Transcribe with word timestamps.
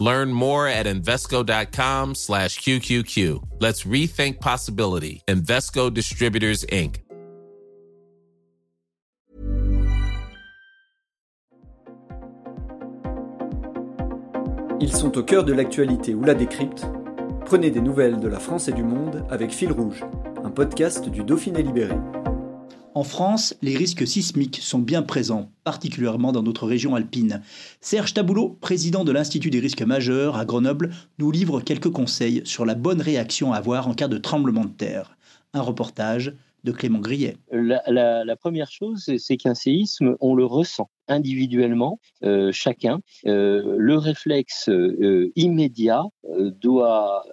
Learn 0.00 0.32
more 0.32 0.66
at 0.66 0.86
Invesco.com 0.86 2.14
slash 2.14 2.58
QQQ. 2.60 3.60
Let's 3.60 3.84
rethink 3.84 4.40
possibility. 4.40 5.22
Invesco 5.28 5.90
Distributors, 5.90 6.64
Inc. 6.72 7.04
Ils 14.82 14.92
sont 14.96 15.18
au 15.18 15.22
cœur 15.22 15.44
de 15.44 15.52
l'actualité 15.52 16.14
ou 16.14 16.24
la 16.24 16.32
décrypte. 16.32 16.86
Prenez 17.44 17.70
des 17.70 17.82
nouvelles 17.82 18.18
de 18.18 18.28
la 18.28 18.38
France 18.38 18.68
et 18.68 18.72
du 18.72 18.82
monde 18.82 19.26
avec 19.28 19.50
Fil 19.50 19.72
Rouge, 19.72 20.02
un 20.42 20.50
podcast 20.50 21.10
du 21.10 21.22
Dauphiné 21.22 21.62
Libéré. 21.62 21.96
En 22.94 23.04
France, 23.04 23.54
les 23.62 23.76
risques 23.76 24.06
sismiques 24.06 24.58
sont 24.60 24.80
bien 24.80 25.02
présents, 25.02 25.52
particulièrement 25.62 26.32
dans 26.32 26.42
notre 26.42 26.66
région 26.66 26.96
alpine. 26.96 27.40
Serge 27.80 28.14
Taboulot, 28.14 28.58
président 28.60 29.04
de 29.04 29.12
l'Institut 29.12 29.50
des 29.50 29.60
risques 29.60 29.82
majeurs 29.82 30.36
à 30.36 30.44
Grenoble, 30.44 30.90
nous 31.18 31.30
livre 31.30 31.60
quelques 31.60 31.90
conseils 31.90 32.42
sur 32.44 32.66
la 32.66 32.74
bonne 32.74 33.00
réaction 33.00 33.52
à 33.52 33.58
avoir 33.58 33.86
en 33.86 33.94
cas 33.94 34.08
de 34.08 34.18
tremblement 34.18 34.64
de 34.64 34.70
terre. 34.70 35.16
Un 35.54 35.60
reportage 35.60 36.34
de 36.64 36.72
Clément 36.72 36.98
Grillet. 36.98 37.36
La, 37.52 38.36
première 38.36 38.70
chose, 38.70 39.08
c'est 39.18 39.36
qu'un 39.36 39.54
séisme, 39.54 40.16
on 40.20 40.34
le 40.34 40.44
ressent 40.44 40.90
individuellement, 41.08 41.98
euh, 42.22 42.50
chacun. 42.52 43.00
Euh, 43.26 43.76
le 43.76 43.96
réflexe 43.98 44.68
euh, 44.68 45.32
immédiat 45.36 46.04
doit 46.60 47.24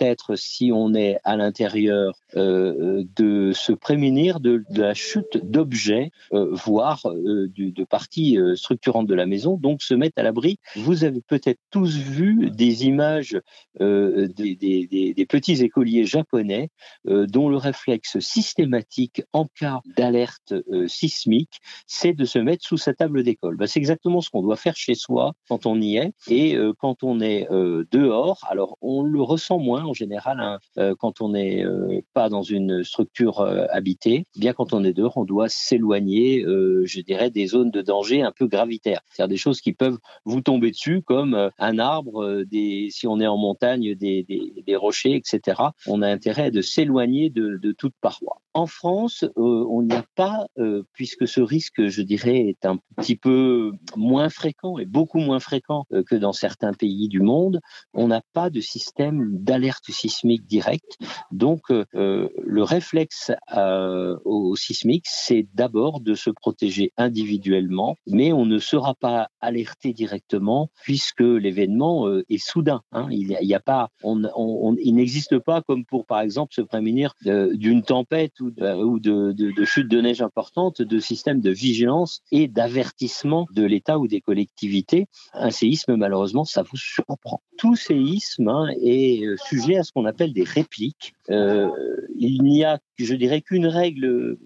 être, 0.00 0.36
si 0.36 0.70
on 0.72 0.94
est 0.94 1.18
à 1.24 1.36
l'intérieur, 1.36 2.14
euh, 2.36 3.04
de 3.16 3.52
se 3.52 3.72
prémunir 3.72 4.40
de, 4.40 4.64
la 4.70 4.94
chute 4.94 5.38
d'objets, 5.42 6.10
euh, 6.32 6.48
voire 6.52 7.02
de 7.04 7.84
parties 7.84 8.38
structurantes 8.54 9.06
de 9.06 9.14
la 9.14 9.26
maison, 9.26 9.56
donc 9.56 9.82
se 9.82 9.94
mettre 9.94 10.18
à 10.18 10.22
l'abri. 10.22 10.58
Vous 10.76 11.04
avez 11.04 11.20
peut-être 11.20 11.60
tous 11.70 11.96
vu 11.96 12.50
des 12.50 12.86
images 12.86 13.38
des, 13.78 15.26
petits 15.28 15.62
écoliers 15.62 16.04
japonais 16.04 16.70
dont 17.04 17.48
le 17.48 17.56
réflexe 17.56 18.18
systématique 18.18 19.22
en 19.32 19.46
cas 19.46 19.80
d'alerte 19.96 20.54
sismique, 20.86 21.60
c'est 21.86 22.12
de 22.12 22.24
se 22.24 22.38
mettre 22.38 22.64
sous 22.64 22.76
sa 22.76 22.94
table 22.94 23.22
d'école. 23.22 23.56
Ben, 23.56 23.66
c'est 23.66 23.78
exactement 23.78 24.20
ce 24.20 24.30
qu'on 24.30 24.42
doit 24.42 24.56
faire 24.56 24.76
chez 24.76 24.94
soi 24.94 25.32
quand 25.48 25.66
on 25.66 25.80
y 25.80 25.96
est. 25.96 26.12
Et 26.28 26.56
quand 26.78 27.02
on 27.02 27.20
est 27.20 27.48
dehors, 27.50 28.40
alors 28.48 28.76
on 28.80 29.02
le 29.02 29.22
ressent 29.22 29.41
ressent 29.42 29.58
moins 29.58 29.84
en 29.84 29.92
général 29.92 30.40
hein, 30.40 30.58
euh, 30.78 30.94
quand 30.98 31.20
on 31.20 31.30
n'est 31.30 31.64
euh, 31.64 32.00
pas 32.14 32.28
dans 32.28 32.42
une 32.42 32.84
structure 32.84 33.40
euh, 33.40 33.66
habitée. 33.70 34.24
Bien 34.36 34.52
quand 34.52 34.72
on 34.72 34.84
est 34.84 34.92
dehors, 34.92 35.16
on 35.16 35.24
doit 35.24 35.48
s'éloigner, 35.48 36.42
je 36.42 37.00
dirais, 37.00 37.30
des 37.30 37.46
zones 37.46 37.70
de 37.70 37.82
danger 37.82 38.22
un 38.22 38.32
peu 38.32 38.46
gravitaires, 38.46 39.00
c'est-à-dire 39.10 39.28
des 39.28 39.36
choses 39.36 39.60
qui 39.60 39.72
peuvent 39.72 39.98
vous 40.24 40.40
tomber 40.40 40.70
dessus, 40.70 41.02
comme 41.02 41.50
un 41.58 41.78
arbre, 41.78 42.44
si 42.90 43.06
on 43.06 43.20
est 43.20 43.26
en 43.26 43.36
montagne, 43.36 43.94
des, 43.94 44.76
rochers, 44.76 45.14
etc. 45.14 45.60
On 45.86 46.02
a 46.02 46.08
intérêt 46.08 46.50
de 46.50 46.62
s'éloigner 46.62 47.30
de 47.30 47.72
toute 47.72 47.94
paroi. 48.00 48.41
En 48.54 48.66
France, 48.66 49.24
on 49.36 49.82
n'y 49.82 49.94
a 49.94 50.04
pas, 50.14 50.46
puisque 50.92 51.26
ce 51.26 51.40
risque, 51.40 51.86
je 51.86 52.02
dirais, 52.02 52.48
est 52.48 52.66
un 52.66 52.78
petit 52.96 53.16
peu 53.16 53.72
moins 53.96 54.28
fréquent 54.28 54.78
et 54.78 54.84
beaucoup 54.84 55.18
moins 55.18 55.40
fréquent 55.40 55.86
que 56.06 56.14
dans 56.16 56.32
certains 56.32 56.72
pays 56.72 57.08
du 57.08 57.20
monde. 57.20 57.60
On 57.94 58.08
n'a 58.08 58.22
pas 58.32 58.50
de 58.50 58.60
système 58.60 59.38
d'alerte 59.38 59.90
sismique 59.90 60.46
directe. 60.46 60.98
Donc, 61.30 61.70
euh, 61.70 61.84
euh, 61.94 62.28
le 62.42 62.62
réflexe 62.62 63.32
euh, 63.56 64.16
au, 64.24 64.56
sismique, 64.56 65.04
c'est 65.06 65.46
d'abord 65.54 66.00
de 66.00 66.14
se 66.14 66.30
protéger 66.30 66.92
individuellement, 66.96 67.96
mais 68.06 68.32
on 68.32 68.46
ne 68.46 68.58
sera 68.58 68.94
pas 68.94 69.28
alerté 69.40 69.92
directement 69.92 70.70
puisque 70.82 71.20
l'événement 71.20 72.06
est 72.28 72.38
soudain. 72.38 72.82
Hein. 72.92 73.08
Il 73.10 73.28
n'y 73.28 73.54
a, 73.54 73.60
pas, 73.60 73.88
on, 74.02 74.76
il 74.80 74.94
n'existe 74.94 75.38
pas 75.38 75.62
comme 75.62 75.84
pour, 75.84 76.06
par 76.06 76.20
exemple, 76.20 76.54
se 76.54 76.62
prémunir 76.62 77.14
d'une 77.24 77.82
tempête 77.82 78.32
ou, 78.42 78.98
de, 78.98 79.32
de, 79.32 79.64
chute 79.64 79.88
de 79.88 80.00
neige 80.00 80.22
importante, 80.22 80.82
de 80.82 80.98
système 80.98 81.40
de 81.40 81.50
vigilance 81.50 82.22
et 82.30 82.48
d'avertissement 82.48 83.46
de 83.52 83.64
l'État 83.64 83.98
ou 83.98 84.08
des 84.08 84.20
collectivités. 84.20 85.06
Un 85.32 85.50
séisme, 85.50 85.96
malheureusement, 85.96 86.44
ça 86.44 86.62
vous 86.62 86.76
surprend. 86.76 87.40
Tout 87.58 87.76
séisme 87.76 88.48
hein, 88.48 88.68
est 88.82 89.24
sujet 89.46 89.76
à 89.76 89.84
ce 89.84 89.92
qu'on 89.92 90.04
appelle 90.04 90.32
des 90.32 90.44
répliques. 90.44 91.14
Euh, 91.30 91.70
il 92.18 92.42
n'y 92.42 92.64
a, 92.64 92.78
je 92.96 93.14
dirais, 93.14 93.40
qu'une 93.40 93.66
règle 93.66 94.36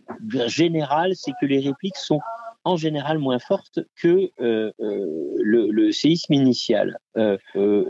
générale, 0.47 1.13
c'est 1.15 1.33
que 1.41 1.47
les 1.47 1.61
répliques 1.61 1.97
sont 1.97 2.21
en 2.67 2.77
général 2.77 3.19
moins 3.19 3.39
fortes 3.39 3.79
que 4.03 4.31
euh, 4.41 4.73
euh, 4.81 5.33
le, 5.39 5.93
séisme 5.93 6.33
initial. 6.33 6.99
Euh, 7.17 7.39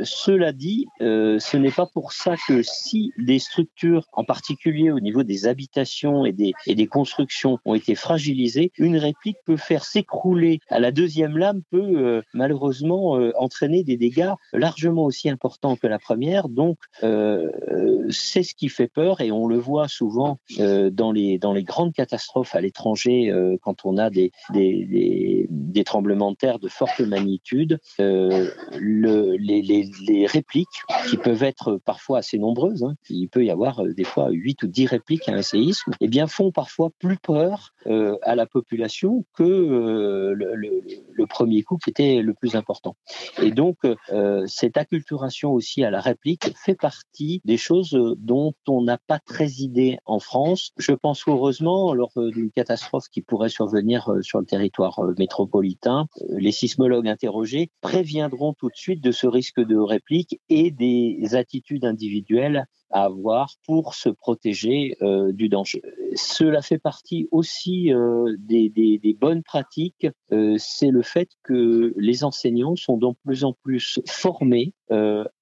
cela 0.02 0.52
dit, 0.52 0.86
ce 1.00 1.56
n'est 1.56 1.72
pas 1.72 1.86
pour 1.86 2.12
ça 2.12 2.34
que 2.46 2.62
si 2.62 3.10
des 3.16 3.38
structures, 3.38 4.04
en 4.12 4.22
particulier 4.22 4.90
au 4.92 5.00
niveau 5.00 5.22
des 5.22 5.46
habitations 5.46 6.26
et 6.26 6.32
des, 6.32 6.86
constructions, 6.86 7.58
ont 7.64 7.74
été 7.74 7.94
fragilisées, 7.94 8.70
une 8.76 8.98
réplique 8.98 9.38
peut 9.46 9.56
faire 9.56 9.84
s'écrouler 9.84 10.60
la 10.70 10.92
deuxième 10.92 11.38
lame, 11.38 11.62
peut 11.70 12.22
malheureusement 12.34 13.12
entraîner 13.36 13.82
des 13.82 13.96
dégâts 13.96 14.32
largement 14.52 15.04
aussi 15.04 15.30
importants 15.30 15.76
que 15.76 15.86
la 15.86 15.98
première. 15.98 16.48
Donc, 16.48 16.76
c'est 17.00 18.42
ce 18.42 18.54
qui 18.54 18.68
fait 18.68 18.88
peur 18.88 19.22
et 19.22 19.32
on 19.32 19.48
le 19.48 19.58
voit 19.58 19.88
souvent 19.88 20.38
dans, 20.58 21.12
les, 21.12 21.38
grandes 21.64 21.94
catastrophes 21.94 22.54
à 22.54 22.60
l'étranger 22.60 23.32
quand 23.62 23.84
on 23.84 23.96
a 23.96 24.10
des, 24.10 24.30
des, 24.72 25.84
tremblements 25.84 26.32
de 26.32 26.36
terre 26.36 26.58
de 26.58 26.68
forte 26.68 27.00
magnitude 27.00 27.78
euh, 28.00 28.50
le, 28.78 29.36
les, 29.36 30.26
répliques, 30.26 30.82
qui 31.08 31.16
peuvent 31.16 31.42
être 31.42 31.78
parfois 31.84 32.18
assez 32.18 32.38
nombreuses, 32.38 32.82
hein, 32.82 32.94
il 33.08 33.28
peut 33.28 33.44
y 33.44 33.50
avoir 33.50 33.84
euh, 33.84 33.92
des 33.92 34.04
fois 34.04 34.30
8 34.30 34.62
ou 34.64 34.66
10 34.66 34.86
répliques 34.86 35.28
à 35.28 35.32
un 35.32 35.42
séisme, 35.42 35.92
eh 36.00 36.08
bien, 36.08 36.26
font 36.26 36.50
parfois 36.50 36.90
plus 36.98 37.18
peur 37.18 37.72
euh, 37.86 38.16
à 38.22 38.34
la 38.34 38.46
population 38.46 39.24
que 39.34 39.44
le, 39.44 40.54
le, 40.54 41.26
premier 41.26 41.62
coup 41.62 41.76
qui 41.76 41.90
était 41.90 42.22
le 42.22 42.34
plus 42.34 42.54
important. 42.54 42.96
Et 43.42 43.50
donc, 43.50 43.78
cette 44.46 44.76
acculturation 44.76 45.52
aussi 45.52 45.84
à 45.84 45.90
la 45.90 46.00
réplique 46.00 46.52
fait 46.56 46.76
partie 46.76 47.42
des 47.44 47.56
choses 47.56 47.98
dont 48.18 48.54
on 48.68 48.82
n'a 48.82 48.98
pas 48.98 49.18
très 49.18 49.48
idée 49.58 49.98
en 50.06 50.20
France. 50.20 50.70
Je 50.78 50.92
pense 50.92 51.24
heureusement, 51.26 51.94
lors 51.94 52.12
d'une 52.16 52.50
catastrophe 52.50 53.08
qui 53.10 53.22
pourrait 53.22 53.48
survenir 53.48 54.10
sur 54.22 54.38
le 54.38 54.46
territoire 54.56 54.98
métropolitain, 55.18 56.06
les 56.30 56.52
sismologues 56.52 57.08
interrogés 57.08 57.70
préviendront 57.82 58.54
tout 58.54 58.68
de 58.68 58.76
suite 58.76 59.02
de 59.02 59.10
ce 59.10 59.26
risque 59.26 59.60
de 59.60 59.76
réplique 59.76 60.40
et 60.48 60.70
des 60.70 61.34
attitudes 61.34 61.84
individuelles 61.84 62.66
à 62.90 63.04
avoir 63.04 63.54
pour 63.64 63.94
se 63.94 64.08
protéger 64.08 64.96
euh, 65.02 65.32
du 65.32 65.48
danger. 65.48 65.82
Cela 66.14 66.62
fait 66.62 66.78
partie 66.78 67.28
aussi 67.30 67.92
euh, 67.92 68.34
des, 68.38 69.16
bonnes 69.18 69.42
pratiques, 69.42 70.06
euh, 70.32 70.56
c'est 70.58 70.90
le 70.90 71.02
fait 71.02 71.28
que 71.42 71.92
les 71.96 72.24
enseignants 72.24 72.76
sont 72.76 72.96
de 72.96 73.06
plus 73.24 73.44
en 73.44 73.52
plus 73.52 74.00
formés 74.06 74.72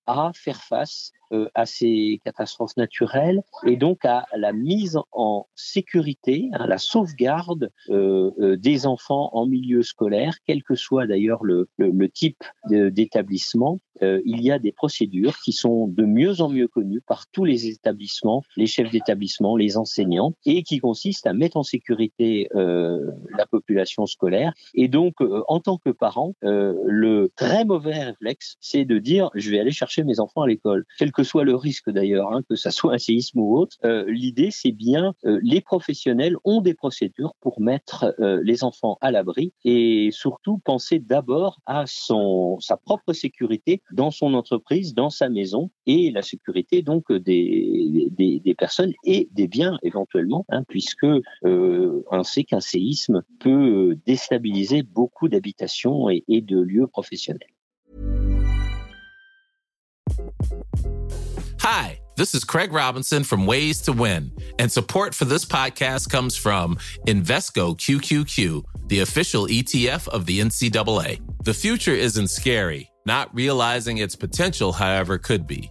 à 0.07 0.33
faire 0.35 0.63
face 0.63 1.13
à 1.55 1.67
ces 1.67 2.21
catastrophes 2.25 2.77
naturelles 2.79 3.43
et 3.67 3.77
donc 3.77 4.05
à 4.05 4.27
la 4.35 4.53
mise 4.55 4.99
en 5.13 5.47
sécurité, 5.55 6.49
à 6.53 6.67
la 6.67 6.79
sauvegarde 6.79 7.71
des 7.89 8.87
enfants 8.87 9.31
en 9.33 9.47
milieu 9.47 9.83
scolaire, 9.83 10.35
quel 10.47 10.63
que 10.63 10.75
soit 10.75 11.07
d'ailleurs 11.07 11.45
le, 11.45 11.69
le, 11.77 11.91
le, 11.91 12.09
type 12.09 12.43
d'établissement. 12.71 13.81
il 14.01 14.43
y 14.43 14.51
a 14.51 14.59
des 14.59 14.73
procédures 14.73 15.37
qui 15.45 15.53
sont 15.53 15.89
de 15.89 16.05
mieux 16.05 16.41
en 16.41 16.49
mieux 16.49 16.69
connues 16.69 17.03
par 17.03 17.27
tous 17.35 17.45
les 17.45 17.67
établissements, 17.67 18.43
les 18.57 18.67
chefs 18.67 18.91
d'établissement, 18.91 19.57
les 19.57 19.77
enseignants, 19.77 20.35
et 20.47 20.63
qui 20.63 20.79
consiste 20.79 21.27
à 21.27 21.35
mettre 21.35 21.57
en 21.57 21.63
sécurité 21.63 22.49
euh, 22.55 23.11
la 23.37 23.45
population 23.45 24.07
scolaire. 24.07 24.55
Et 24.75 24.89
donc, 24.89 25.15
euh, 25.21 25.43
en 25.49 25.61
tant 25.61 25.77
que 25.77 25.91
parent, 25.91 26.35
euh, 26.45 26.75
le 26.87 27.31
très 27.37 27.65
mauvais 27.65 28.05
réflexe, 28.05 28.57
c'est 28.61 28.85
de 28.85 28.99
dire 28.99 29.31
je 29.35 29.51
vais 29.51 29.59
aller 29.59 29.73
chercher 29.73 30.05
mes 30.05 30.21
enfants 30.21 30.43
à 30.43 30.47
l'école, 30.47 30.85
quel 30.99 31.13
que 31.13 31.25
soit 31.25 31.45
le 31.45 31.57
risque 31.57 31.91
d'ailleurs, 31.91 32.33
hein, 32.33 32.43
que 32.49 32.55
ça 32.55 32.71
soit 32.71 32.95
un 32.95 32.99
séisme 32.99 33.41
ou 33.41 33.59
autre. 33.59 33.77
L'idée, 34.07 34.51
c'est 34.53 34.73
bien 34.73 35.15
les 35.25 35.61
professionnels 35.61 36.37
ont 36.45 36.61
des 36.61 36.75
procédures 36.75 37.35
pour 37.41 37.61
mettre 37.61 38.15
les 38.43 38.63
enfants 38.63 38.97
à 39.01 39.11
l'abri 39.11 39.53
et 39.65 40.11
surtout 40.13 40.59
penser 40.59 41.01
d'abord 41.01 41.59
à 41.67 41.85
son 41.87 42.59
sa 42.61 42.77
propre 42.77 43.13
sécurité 43.13 43.83
dans 43.93 44.11
son 44.11 44.35
entreprise, 44.35 44.95
dans 44.95 45.11
sa 45.11 45.29
maison 45.29 45.71
et 45.87 46.11
la 46.11 46.23
sécurité 46.23 46.83
donc 46.83 47.11
des, 47.25 48.09
des, 48.11 48.55
personnes 48.55 48.93
et 49.05 49.29
des 49.33 49.49
biens 49.49 49.79
éventuellement, 49.83 50.45
hein, 50.49 50.65
puisque 50.69 51.07
on 51.43 52.23
sait 52.23 52.45
qu'un 52.45 52.61
séisme 52.61 53.23
peut 53.41 53.97
déstabiliser 54.07 54.83
beaucoup 54.83 55.29
d'habitations 55.29 56.09
et, 56.11 56.25
et 56.29 56.41
de 56.41 56.61
lieux 56.61 56.87
professionnels. 56.87 57.49
Hi, 61.61 61.99
this 62.17 62.35
is 62.35 62.45
Craig 62.45 62.73
Robinson 62.73 63.25
from 63.25 63.47
Ways 63.47 63.81
to 63.83 63.93
Win, 63.93 64.31
and 64.59 64.71
support 64.71 65.15
for 65.15 65.25
this 65.25 65.47
podcast 65.47 66.11
comes 66.11 66.37
from 66.37 66.77
Invesco 67.07 67.75
QQQ, 67.75 68.63
the 68.89 69.01
official 69.01 69.47
ETF 69.47 70.09
of 70.09 70.27
the 70.27 70.41
NCAA. 70.41 71.21
The 71.43 71.55
future 71.55 71.95
isn't 71.95 72.29
scary. 72.29 72.91
Not 73.07 73.35
realizing 73.35 73.99
its 73.99 74.15
potential, 74.15 74.73
however, 74.73 75.19
could 75.19 75.47
be. 75.47 75.71